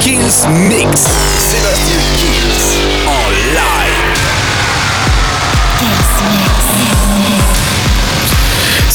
[0.00, 1.08] Kills Mix.
[1.38, 1.97] Sébastien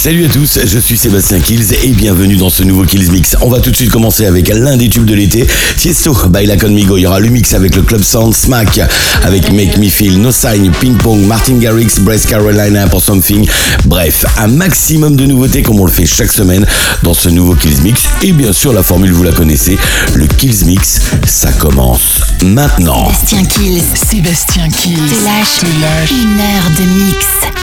[0.03, 3.37] Salut à tous, je suis Sébastien Kills et bienvenue dans ce nouveau Kills Mix.
[3.39, 5.47] On va tout de suite commencer avec l'un des tubes de l'été,
[5.77, 6.97] Tiesto Baila Conmigo.
[6.97, 8.81] Il y aura le mix avec le Club Sound Smack,
[9.23, 13.47] avec Make Me Feel, No Sign, Ping Pong, Martin Garrix, Breast Carolina pour Something.
[13.85, 16.65] Bref, un maximum de nouveautés comme on le fait chaque semaine
[17.03, 18.01] dans ce nouveau Kills Mix.
[18.23, 19.77] Et bien sûr, la formule, vous la connaissez,
[20.15, 23.05] le Kills Mix, ça commence maintenant.
[23.05, 23.83] Sébastien Kills.
[23.95, 24.95] Sébastien Kills.
[24.97, 27.62] Te lâche, une heure de mix.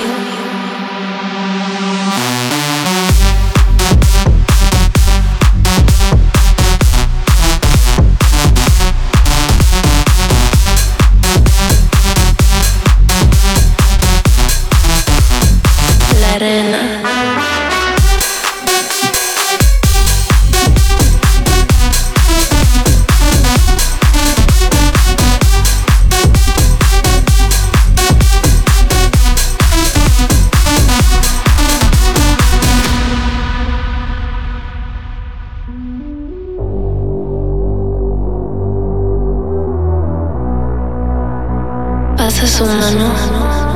[42.47, 43.13] Su mano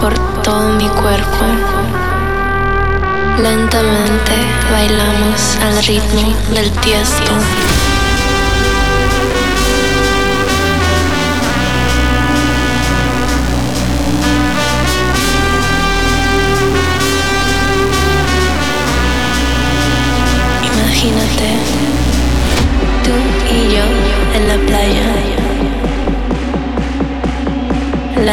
[0.02, 1.46] por todo mi cuerpo.
[3.42, 4.34] Lentamente
[4.72, 7.32] bailamos al ritmo del tiesto.
[20.64, 21.50] Imagínate,
[23.04, 23.12] tú
[23.54, 23.84] y yo
[24.34, 25.15] en la playa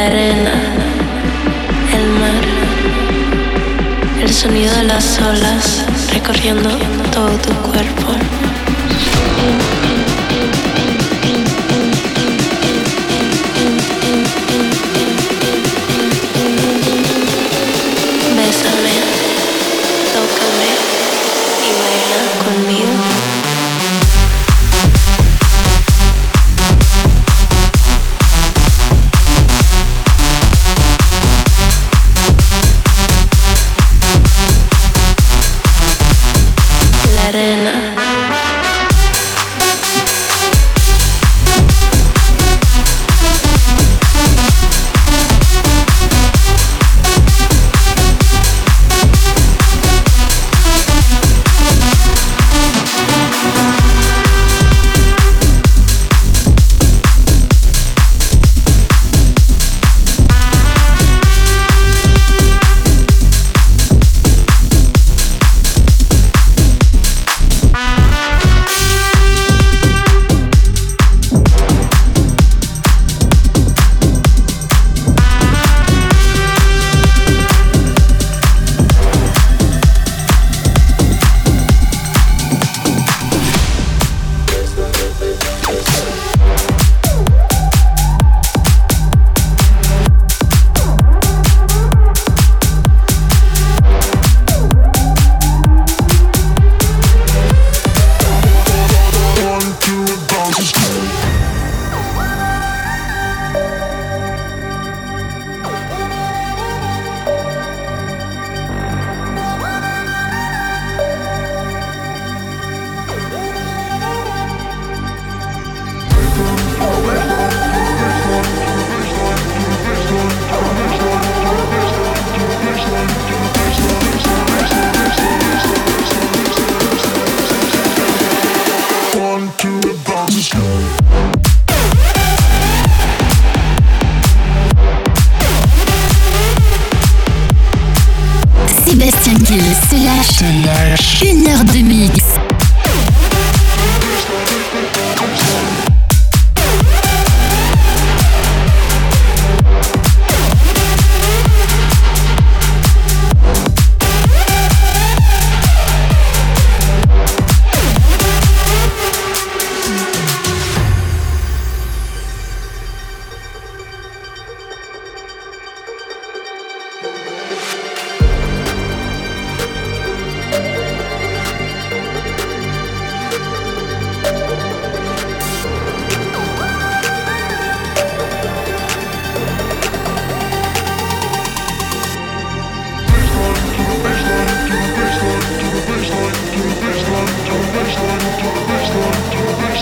[0.06, 0.52] arena,
[1.94, 2.44] el mar,
[4.20, 6.70] el sonido de las olas recorriendo
[7.12, 8.12] todo tu cuerpo.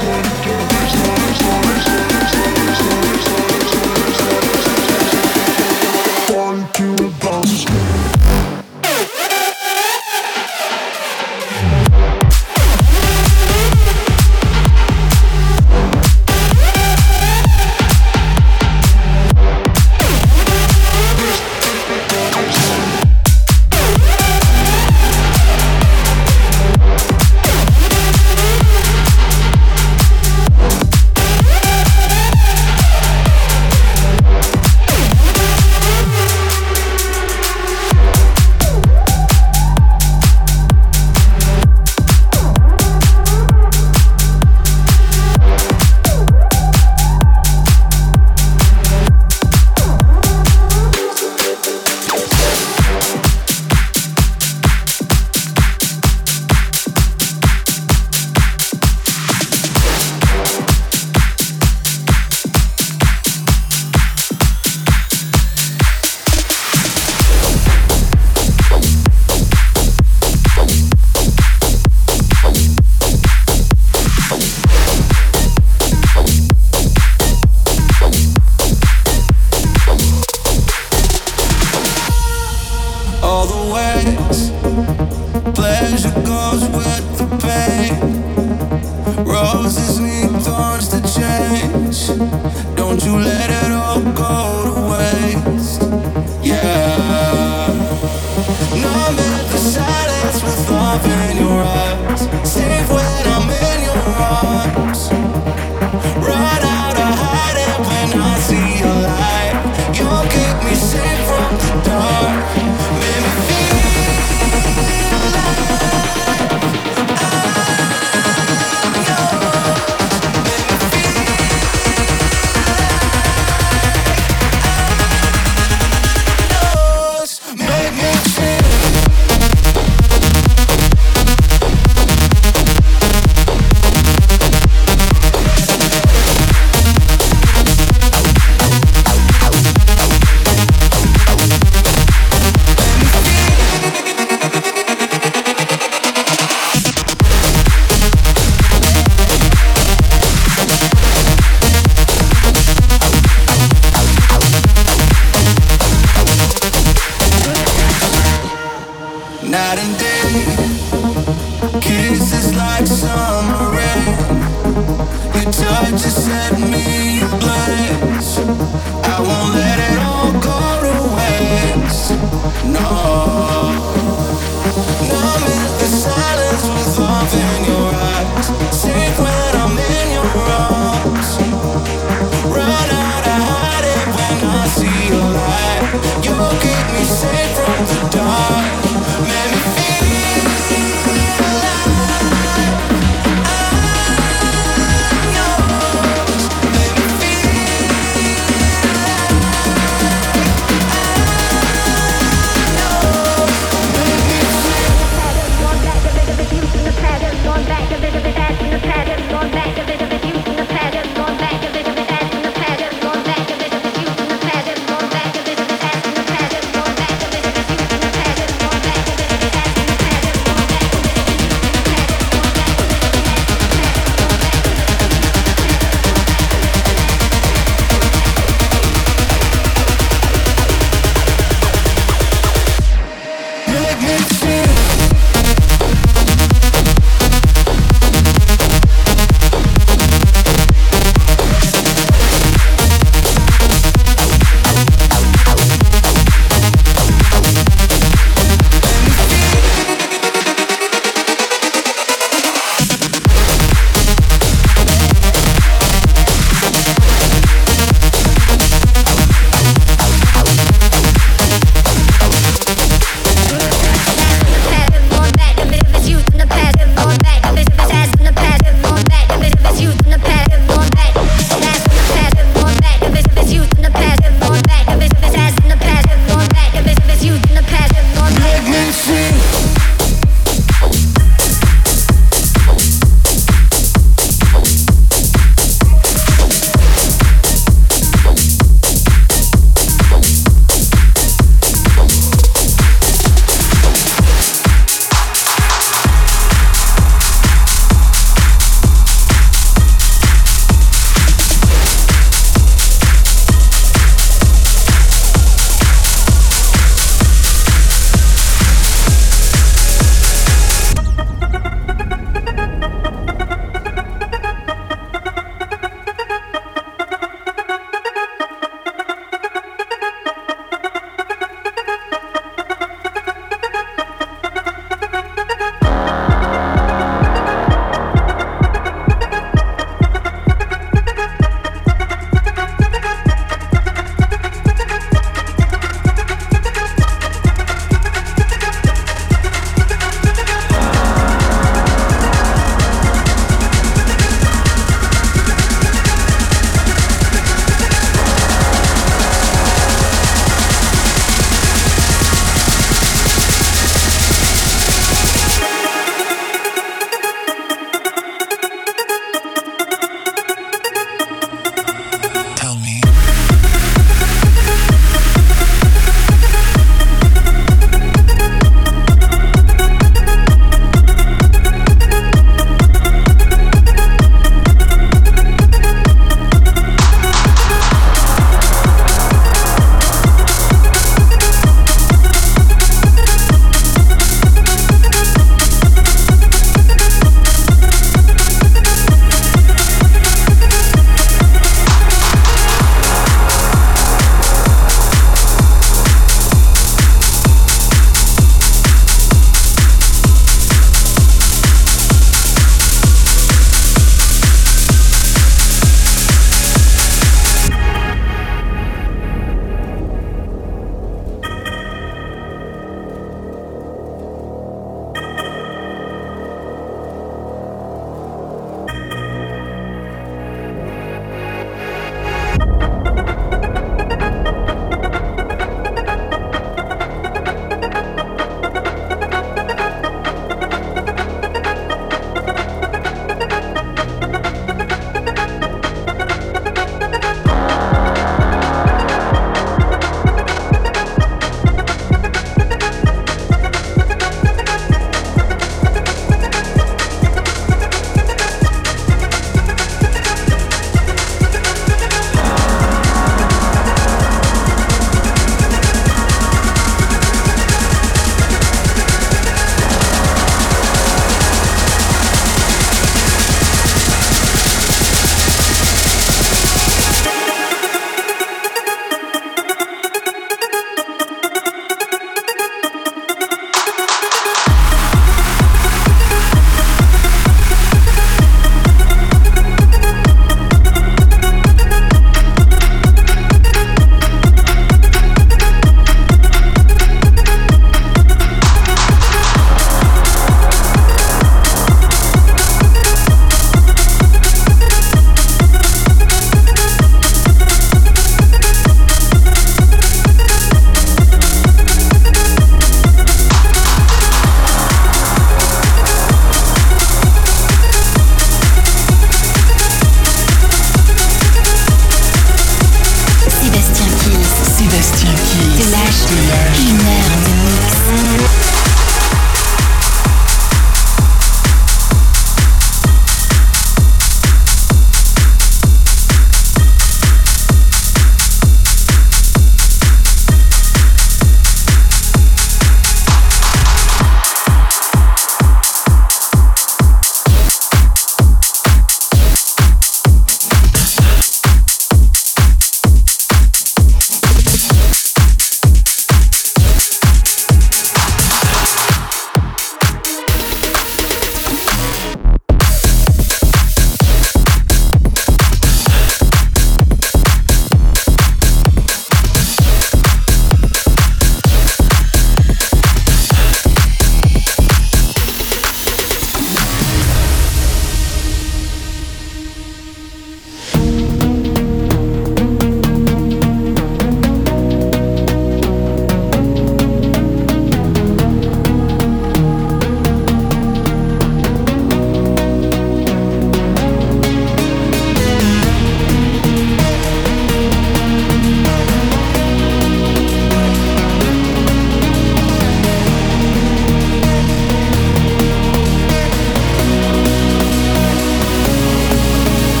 [0.00, 0.59] Send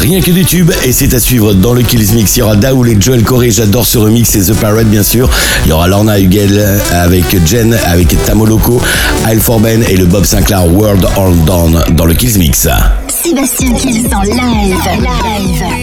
[0.00, 2.36] Rien que des tubes et c'est à suivre dans le Kills Mix.
[2.36, 5.28] Il y aura Daoul et Joel Corey, j'adore ce remix et The Parrot bien sûr.
[5.66, 8.80] Il y aura Lorna Hugel avec Jen, avec Tamoloko,
[9.26, 12.66] Al Forben et le Bob Sinclair World All Down dans le Kills Mix.
[13.08, 14.76] Sébastien Kills en live.
[15.00, 15.79] live.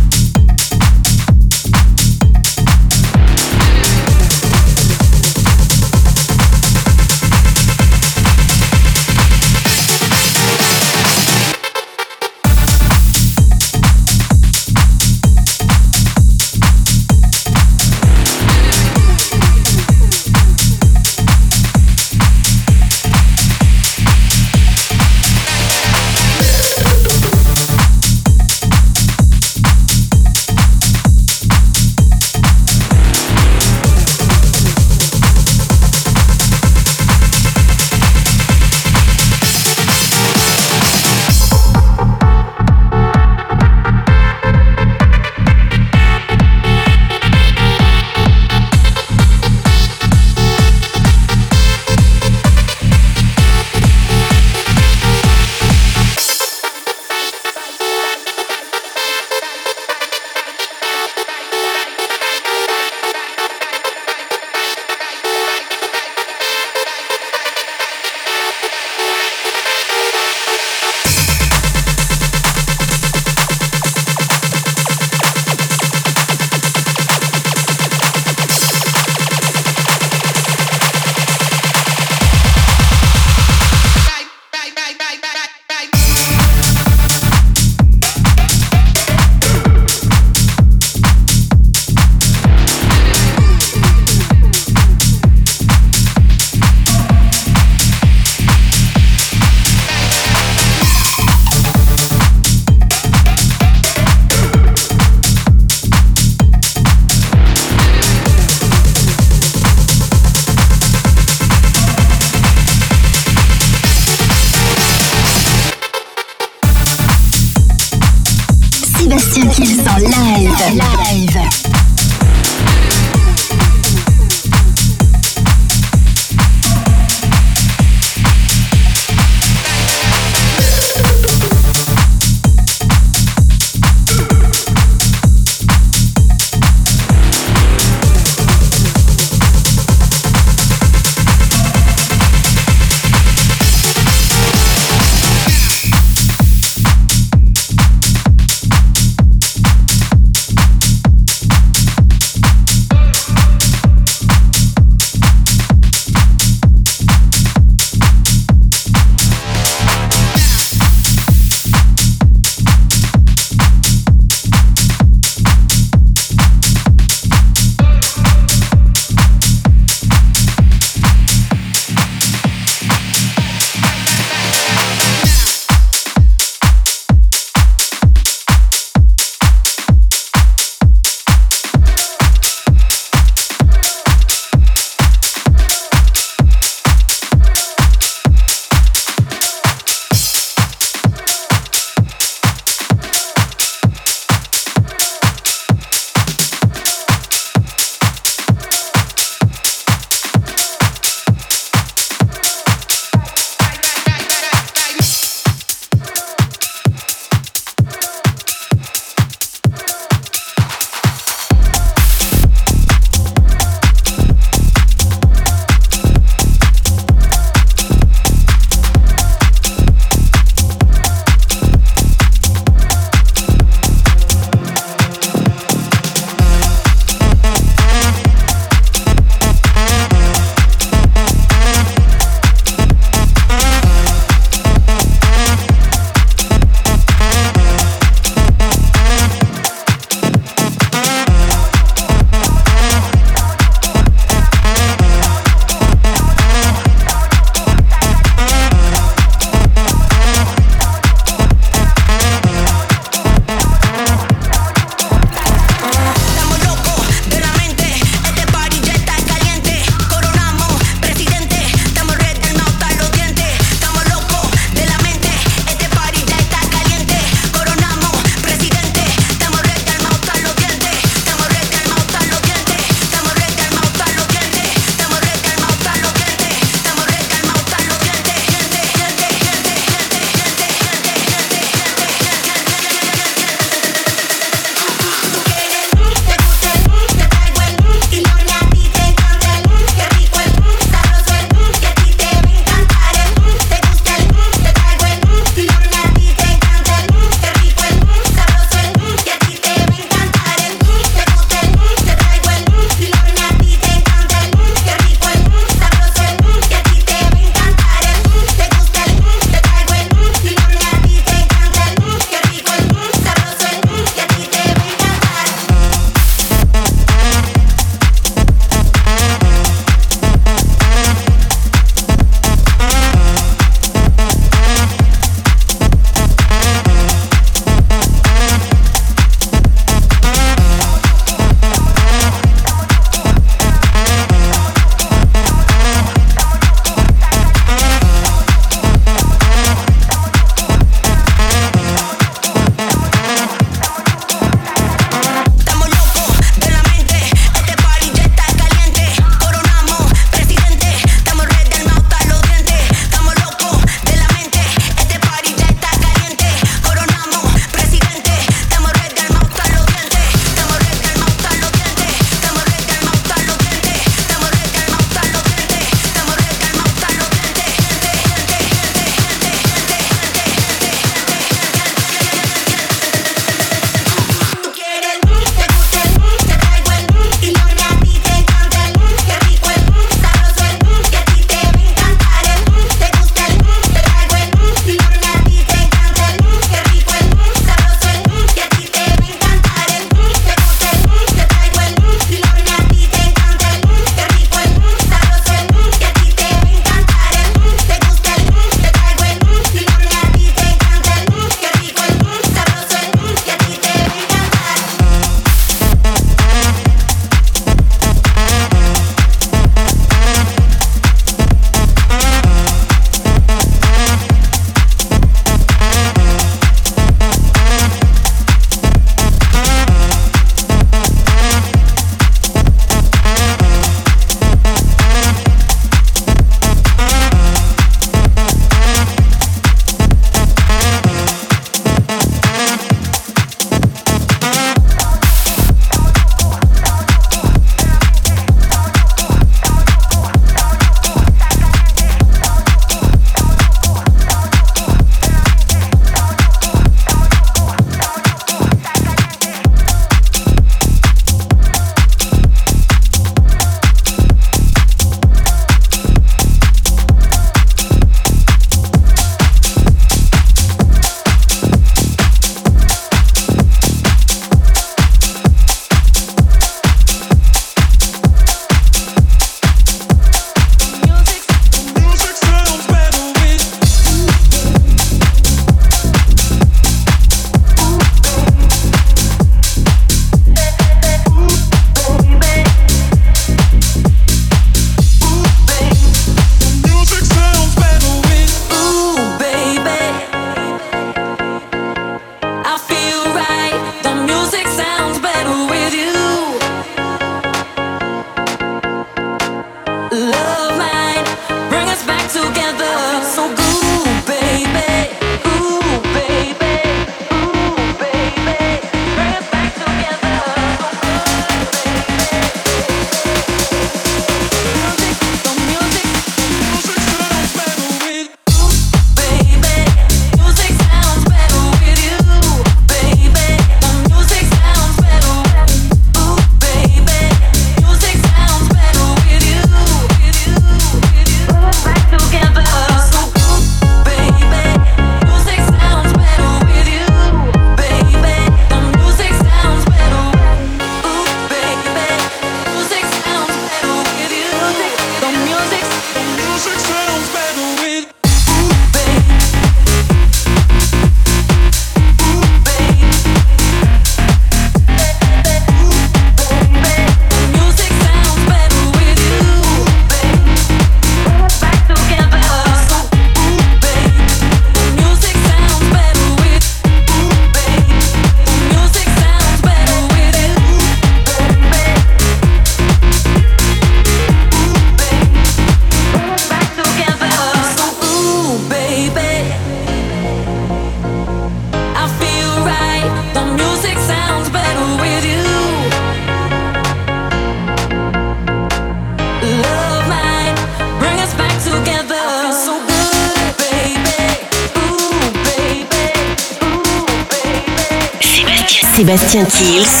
[599.61, 600.00] Kills.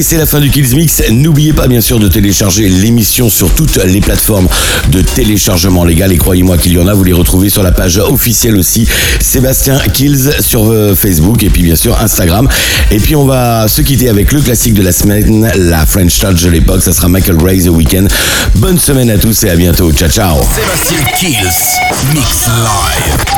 [0.00, 1.02] C'est la fin du Kills Mix.
[1.10, 4.46] N'oubliez pas bien sûr de télécharger l'émission sur toutes les plateformes
[4.90, 6.12] de téléchargement légal.
[6.12, 8.86] Et croyez-moi qu'il y en a, vous les retrouvez sur la page officielle aussi.
[9.20, 12.48] Sébastien Kills sur euh, Facebook et puis bien sûr Instagram.
[12.92, 16.42] Et puis on va se quitter avec le classique de la semaine, la French Touch
[16.42, 16.82] de l'époque.
[16.82, 18.08] Ça sera Michael Ray The Weekend.
[18.54, 19.90] Bonne semaine à tous et à bientôt.
[19.92, 20.36] Ciao ciao.
[20.54, 23.37] Sébastien Kills Mix Live.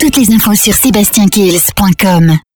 [0.00, 2.49] Toutes les infos sur sébastiankills.com.